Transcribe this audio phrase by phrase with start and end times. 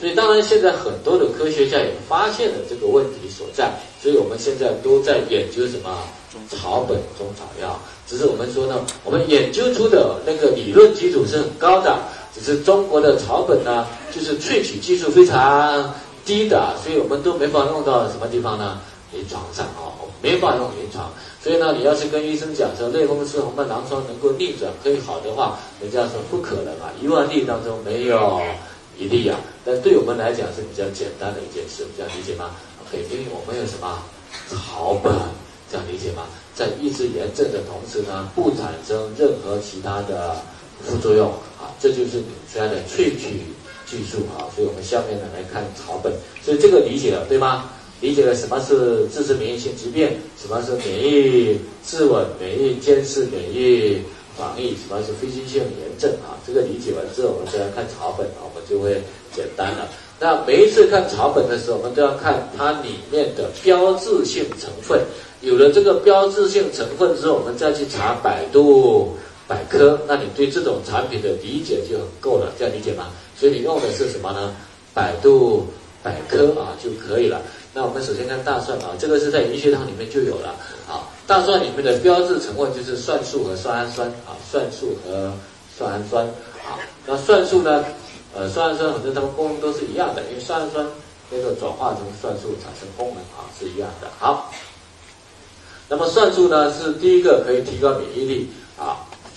[0.00, 3.70] 所以当然现在很多的科学家也发现了这个问题所在，
[4.02, 5.98] 所以我们现在都在研究什么
[6.48, 7.78] 草本中草药。
[8.06, 11.98] 只是我们说呢，我们研究出的那个理论基础是很高的，
[12.34, 15.94] 只是中国的草本呢，就是萃取技术非常
[16.24, 18.80] 低的，所以我们都没法用到什么地方呢？
[19.12, 19.92] 临床上啊，
[20.22, 21.12] 没法用临床。
[21.42, 28.40] 所以呢，你要是跟医生讲说类风湿红斑狼疮能够逆转可以好的话，人家说不可能啊，一万例当中没有
[29.00, 29.40] 一例啊。
[29.64, 34.02] 但对我们来讲是比较简单的一件事，这样理解吗？OK，因为我们有什么
[34.48, 35.12] 草本，
[35.70, 36.26] 这样理解吗？
[36.54, 40.36] 在抑制炎症的同时呢，不产生任何其他的
[40.82, 43.40] 副作用啊，这就是纽崔莱的萃取
[43.86, 44.44] 技术啊。
[44.54, 47.70] 所以我们下面呢来看草本，所以这个理解了对吗？
[48.00, 50.08] 理解了什么是自身免疫性疾病，
[50.40, 54.00] 什么是免疫自稳、免疫监视、免疫
[54.40, 56.40] 防疫，什么是非侵性炎症啊？
[56.46, 59.02] 这个理解完之后，我们再来看草本啊，我们就会
[59.36, 59.86] 简单了。
[60.18, 64.98] 那每一次看草本的时候，我们都要看它里面的标志性成分。
[65.42, 73.08] 有了这个标志性成分之后，我们再去查百度百科，那你对这种产品的理解就很够了，这样理解吗？
[73.38, 74.54] 所以你用的是什么呢？
[74.92, 75.66] 百度
[76.02, 77.40] 百科啊就可以了。
[77.72, 80.54] 那我们首先看大蒜啊，这个是在医学堂里面就有了
[80.88, 81.08] 啊。
[81.30, 85.32] 大蒜里面的标志成分就是蒜素和蒜氨酸啊，蒜素和
[85.78, 86.26] 蒜氨酸
[86.66, 86.74] 啊。
[87.06, 87.84] 那蒜素呢，
[88.34, 90.84] 呃，蒜氨酸很多它们功能都是一样的，因为蒜氨酸
[91.30, 94.08] 那个转化成蒜素产生功能啊是一样的。
[94.18, 94.50] 好。
[95.88, 98.50] 那么蒜素呢是第一个可以提高免疫力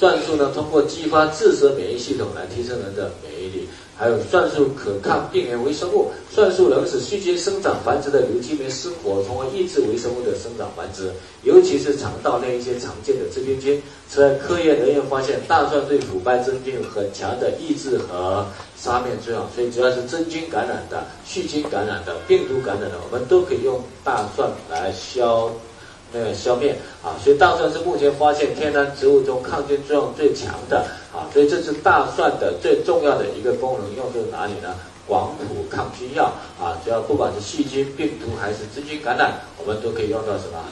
[0.03, 11.09] 啊，蒜素呢通过激发自身免疫系统来提升人的免疫力，还有蒜素可抗病原微生物，蒜素能使细菌生长繁殖的瘤基酶失活，从而抑制微生物的生长繁殖，
[11.43, 13.81] 尤其是肠道内一些常见的致病菌。
[14.09, 18.45] 此外，科研人员发现大蒜对腐败真菌有很强的抑制和
[18.77, 25.49] 杀灭作用，所以只要是真菌感染的、细菌感染的、病毒感染的，我们都可以用大蒜来消。
[26.13, 34.75] 那个消灭啊，所以大蒜是目前发现天然植物中抗菌作用最强的啊，所以这是大蒜的最重要的一个功能，用在哪里呢？
[35.05, 40.63] 广谱抗菌药啊，只要不管是细菌、病毒还是真菌感染，我们都可以用到什么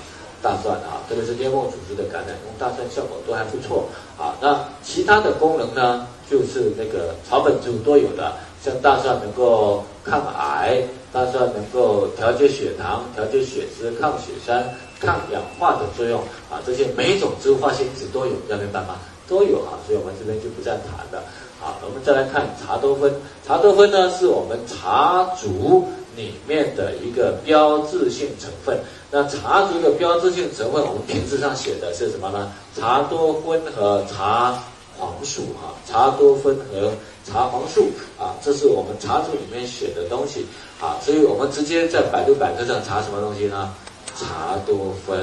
[0.41, 4.33] 大蒜啊，特别是黏膜组织的感染，用大蒜效果都还不错啊。
[4.39, 8.31] 那其他的功能呢，就是那个草本植物都有的，
[8.63, 14.63] 像大蒜能够抗癌，大蒜能够调节血糖、调节血脂、抗血栓。
[15.01, 18.99] 抗氧化的作用啊，这些每一种植物化学因子都有，要明白吗？
[19.27, 21.23] 都有啊，所以我们这边就不再谈了。
[21.59, 23.11] 好，我们再来看茶多酚。
[23.47, 28.79] 茶多酚呢，是我们茶竹里面的一个标志性成分。
[29.09, 32.51] 那茶竹的标志性成分，我们瓶子上写的是什么呢？
[32.77, 34.57] 茶多酚和茶
[34.97, 36.91] 黄素啊，茶多酚和
[37.25, 37.89] 茶黄素
[38.19, 40.45] 啊，这是我们茶竹里面写的东西
[40.81, 43.73] 啊，所以我们直接在百度百科上查什么东西呢？
[44.17, 45.19] 茶多酚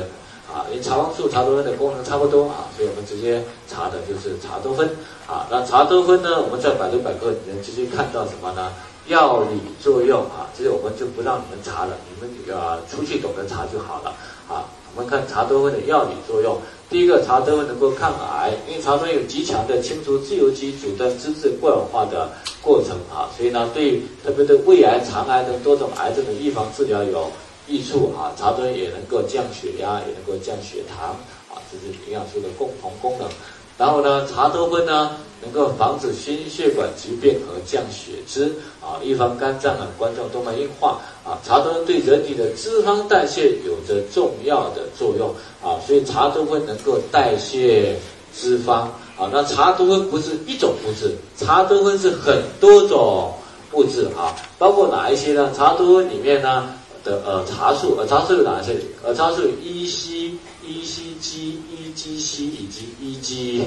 [0.51, 4.89] 啊，因为茶黄素、茶多酚的功能差不多啊，所以我们直接查的就是茶多酚
[5.27, 5.47] 啊。
[5.51, 8.73] 那茶多酚呢，我们在百度百科里面直接看到什么呢？
[9.09, 14.15] 药理作用啊，这些我们就不让你们查了，你们啊出去懂得查就好了
[14.49, 14.69] 啊。
[14.95, 16.59] 我们看茶多酚的药理作用，
[16.91, 22.31] 第一个，茶多酚能够抗癌，因为茶多酚有极强的清除自由基、阻断脂质过氧化的
[22.63, 27.31] 过程啊，所以呢，对特别对胃癌、肠癌等多种癌症的预防治疗有。
[27.69, 31.11] 益处啊，茶多酚也能够降血压，也能够降血糖
[31.53, 33.29] 啊，这是营养素的共同功能。
[33.77, 41.39] 然后呢，茶多酚呢能够防止心血管疾病和降血脂啊，预防肝脏啊、冠状动脉硬化啊。
[41.45, 47.95] 茶多酚对人体的脂肪代谢有着重要的作用啊，所以茶多酚能够代谢
[48.35, 49.31] 脂肪啊。
[49.31, 53.33] 那茶多酚不是一种物质，茶多酚是很多种
[53.75, 55.53] 物质啊，包括哪一些呢？
[55.57, 56.75] 茶多酚里面呢？
[57.09, 58.77] 的呃茶素，呃茶素有哪些？
[59.03, 60.33] 呃茶素有 E C
[60.67, 63.65] E C G E G C 以及 E G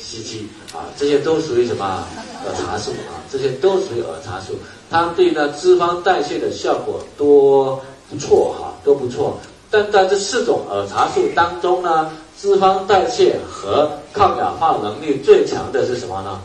[0.00, 2.04] C G 啊，这些都属于什么？
[2.46, 4.54] 呃茶素啊，这些都属于耳茶素。
[4.90, 9.40] 它对呢脂肪代谢的效果都不错哈，都不错。
[9.70, 16.40] 但在这四种耳茶素当中呢，脂肪代谢和抗氧化能力最强的是什么呢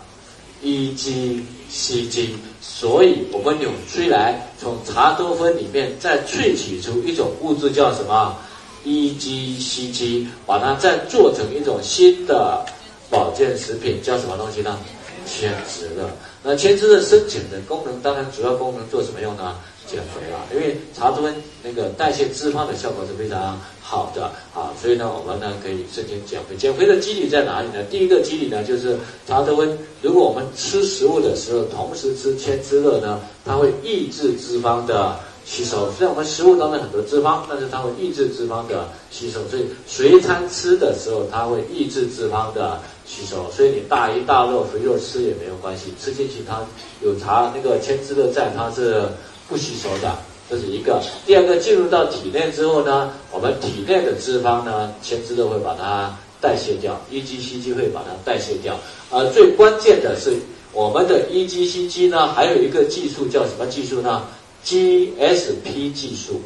[0.63, 2.35] ？E G C G。
[2.71, 8.37] 所以，我们纽崔莱从茶多酚里面再萃取出一种物质，叫什么
[8.85, 12.63] ？EGCG，把它再做成一种新的
[13.09, 14.77] 保健食品，叫什么东西呢？
[15.25, 16.09] 天职乐。
[16.43, 19.55] 那千滋的深浅的功能，当然主要功能做什么用呢？
[19.87, 21.33] 减肥啊，因为茶多酚
[21.63, 26.55] 那个代谢脂肪的效果是非常好的啊，所以呢，我们呢可以申请减肥。
[26.55, 27.83] 减肥的机理在哪里呢？
[27.89, 28.95] 第一个机理呢，就是
[29.27, 35.91] 茶多酚，如果我们吃食物的时候同时吃千滋乐呢，它会抑制脂肪的吸收。
[35.91, 43.49] 虽然我们食物当中很多脂肪，但是它会抑制脂肪的吸收，所以随餐吃的时候，它会抑制脂肪的吸收。
[43.51, 46.59] 所以你大鱼大肉、肥肉吃也没有关系，吃进去它
[47.01, 49.03] 有茶那个千滋乐在，它是。
[49.49, 50.15] 不吸收的，
[50.47, 51.01] 这是一个。
[51.25, 58.79] 第二个，进入到体内之后呢，我们体内的脂肪呢，前肢都会把它代谢掉，EGCG 会把它代谢掉。
[59.09, 60.37] 而最关键的是，
[60.71, 64.21] 我们的 EGCG 呢，还有一个技术叫什么技术呢
[64.65, 66.41] ？GSP 技术。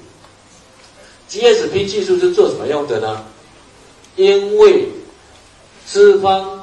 [1.29, 3.23] GSP 技术是做什么用的呢？
[4.15, 4.89] 因为
[5.87, 6.59] 脂肪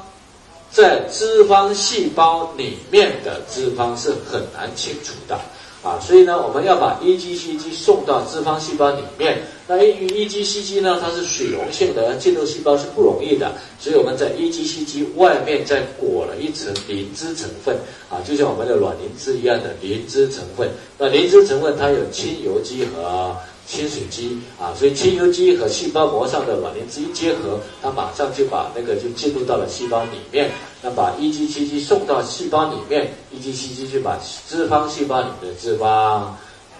[0.71, 5.39] 在脂肪细胞里面的脂肪是很难清除的。
[5.83, 9.41] 啊，所以呢，我们要把 EGCG 送到脂肪细胞里面。
[9.67, 17.75] 那由于 EGCG 呢，它是水溶性的，进入细胞是不容易的，所以我们在 EGCG 外面再裹了一层磷脂成分，
[18.09, 20.69] 啊，就像我们的卵磷脂一样的磷脂成分。
[20.97, 23.35] 那磷脂成分它有亲油基和。
[23.71, 30.51] 亲水基啊，所以亲油基和细胞膜上的卵磷脂一结合，它马上就把那个就进入到了细胞里面，
[30.81, 36.23] 那把 EGCG 送到细胞里面，EGCG 就把脂肪细胞里面的脂肪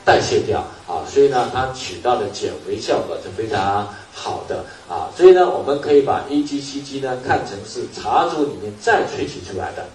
[0.03, 9.87] 代谢掉啊，所以呢，它起到的减肥效果是非常好的啊，所以呢，我们可以把 EGCG 呢看成是茶组里面再萃取出来的。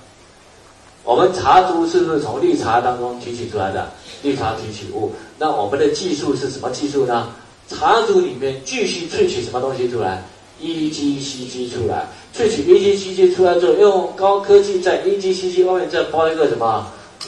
[1.07, 3.89] 我们茶珠是不是从绿茶当中提取出来的？
[4.23, 5.13] 绿茶提取物。
[5.39, 7.29] 那我们的技术是什么技术呢？
[7.69, 10.25] 茶珠里面继续萃取什么东西出来
[10.61, 12.07] ？EGCG 出来。
[12.35, 16.85] 萃取 EGCG 出来之后，用高科技在 EGCG 外面再包一个什么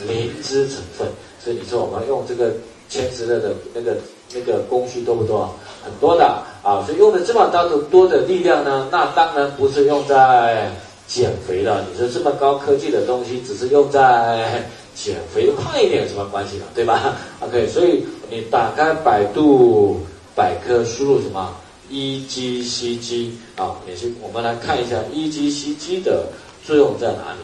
[0.09, 1.07] 磷脂成分。
[1.43, 2.51] 所以你说我们用这个
[2.89, 3.97] 千石乐的那个
[4.35, 5.55] 那个工序多不多？
[5.85, 6.25] 很多的
[6.65, 6.83] 啊。
[6.85, 10.73] 所以用的这么大的多的力量呢，那当然不是用在。
[11.09, 14.63] 减肥了，你说这么高科技的东西，只是用在
[14.95, 16.65] 减肥胖一点有什么关系呢？
[16.75, 20.01] 对吧？OK，所以你打开百度
[20.37, 21.57] 百科，输入什么
[21.91, 23.77] EGCG 啊？
[23.89, 26.27] 也是我们来看一下 EGCG 的
[26.63, 27.41] 作用在哪里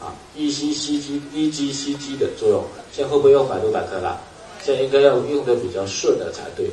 [0.00, 4.18] 啊？EGCG EGCG 的作用，现在会不会用百度百科了？
[4.64, 6.70] 现在应该要用的比较顺的才对。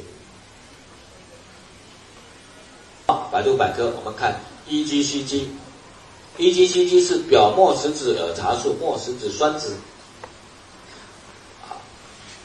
[3.32, 9.74] 百度百科，我们看 EGCG，EGCG 是表末食子儿茶素末食子酸酯，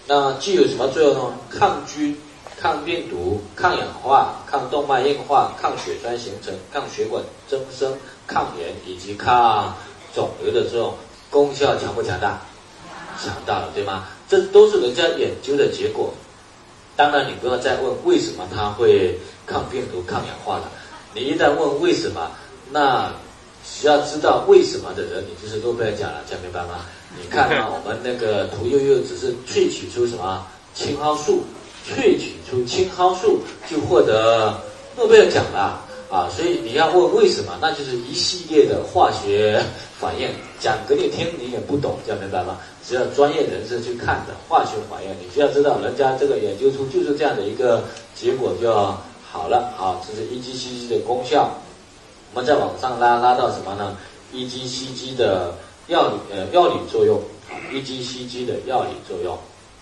[0.07, 1.33] 那具有什么作用呢？
[1.49, 2.15] 抗菌、
[2.61, 7.97] 抗病毒、抗氧化、抗动脉硬化、抗血栓形成、抗血管增生、
[8.27, 9.75] 抗炎以及抗
[10.15, 10.95] 肿瘤的作用，
[11.31, 12.43] 功效强不强大？
[13.23, 14.07] 强大了，对吗？
[14.29, 16.13] 这都是人家研究的结果。
[16.97, 20.71] 当然，你不要再问为什么它会抗病毒、抗氧化了。
[21.15, 22.31] 你一旦问为什么，
[22.71, 23.13] 那
[23.65, 26.87] 需要知道为什么的人，你就是诺贝尔奖了，讲明白吗？
[27.21, 30.45] 你看啊，我们那个屠呦呦只是萃取出什么
[30.75, 31.45] 青蒿素，
[31.89, 33.41] 萃取出青蒿素
[33.71, 34.61] 就获得
[34.97, 35.84] 诺贝尔奖了
[36.15, 36.31] 啊！
[36.31, 39.61] 所以你要问为什么，那就是一系列的化学
[39.99, 40.29] 反应，
[40.61, 42.57] 讲给你听你也不懂，这样明白吗？
[42.87, 47.83] 只要专业人士去看的化学反应，你需要知道人家这个研究出就是这样的一个
[48.15, 48.73] 结果就
[49.29, 49.75] 好了。
[49.77, 51.51] 好，这是 EGCG 的功效。
[52.33, 53.97] 我们再往上拉，拉到什么呢
[54.33, 55.53] ？EGCG 的
[55.89, 57.21] 药理呃药理作用
[57.73, 59.37] ，EGCG 的药理作用。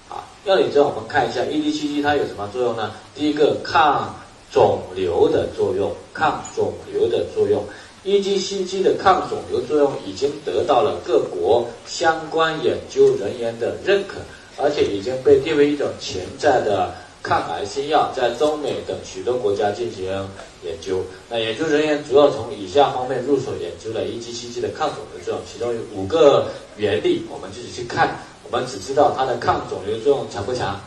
[0.09, 2.93] 啊，药理作用我们看一下，EGCG 它有什么作用呢？
[3.15, 4.15] 第一个抗
[4.53, 7.65] 肿瘤的作用，抗肿瘤的作用。
[8.05, 14.17] EGCG 的抗肿瘤作用已经得到了各国相关研究人员的认可，
[14.57, 16.93] 而且已经被列为一种潜在的
[17.23, 20.05] 抗癌新药，在中美等许多国家进行
[20.65, 21.01] 研究。
[21.31, 28.19] 那研究人员主要从以下方面入手研究了 EGCG 的抗肿瘤作用，其中有五个原理，我们自己去看。
[28.51, 30.79] 我们只知道它的抗肿瘤作用强不强？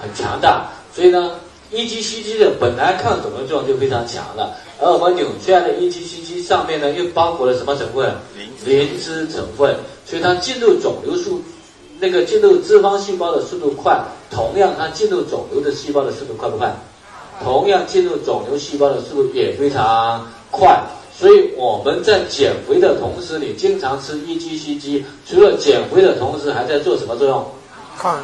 [0.00, 0.68] 很强大。
[0.92, 1.38] 所以呢
[1.72, 4.56] ，EGCG 的本来抗肿瘤作用就非常强了。
[4.80, 8.14] 而我们纽崔莱的 EGCG 上面呢，又包裹了什么成分？
[8.64, 11.40] 磷脂成分，所以它进入肿瘤速，
[12.00, 14.00] 那个进入脂肪细胞的速度快。
[14.30, 16.74] 同样，它进入肿瘤的细胞的速度快不快？
[17.42, 20.82] 同样，进入肿瘤细胞的速度也非常快。
[21.18, 27.46] 所以我们在减肥的同时，你经常吃 EGCG，除了减肥的同时，还在做什么作用？
[27.96, 28.18] 抗，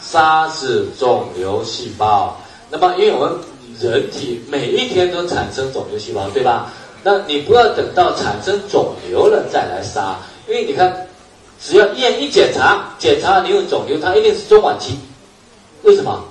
[0.00, 2.34] 杀死肿瘤细胞。
[2.70, 3.36] 那么，因为我们
[3.80, 6.72] 人体每一天都产生肿瘤细胞，对吧？
[7.02, 10.18] 那你不要等到产生肿瘤了再来杀，
[10.48, 11.06] 因为你看。
[11.58, 14.98] 只要医院一检查，检查你有肿瘤，它一定是中晚期。
[15.84, 16.22] 为什么？